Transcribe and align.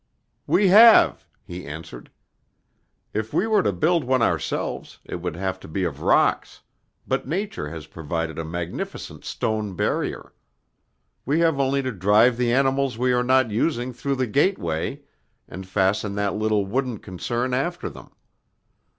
"We 0.47 0.69
have," 0.69 1.27
he 1.43 1.63
answered. 1.63 2.09
"If 3.13 3.35
we 3.35 3.45
were 3.45 3.61
to 3.61 3.71
build 3.71 4.03
one 4.03 4.23
ourselves, 4.23 4.97
it 5.05 5.17
would 5.17 5.35
have 5.35 5.59
to 5.59 5.67
be 5.67 5.83
of 5.83 6.01
rocks, 6.01 6.61
but 7.07 7.27
Nature 7.27 7.69
has 7.69 7.85
provided 7.85 8.39
a 8.39 8.43
magnificent 8.43 9.23
stone 9.23 9.75
barrier. 9.75 10.33
We 11.23 11.41
have 11.41 11.59
only 11.59 11.83
to 11.83 11.91
drive 11.91 12.37
the 12.37 12.51
animals 12.51 12.97
we 12.97 13.13
are 13.13 13.21
not 13.23 13.51
using 13.51 13.93
through 13.93 14.15
the 14.15 14.25
gateway, 14.25 15.01
and 15.47 15.67
fasten 15.67 16.15
that 16.15 16.33
little 16.33 16.65
wooden 16.65 16.97
concern 16.97 17.53
after 17.53 17.87
them. 17.87 18.09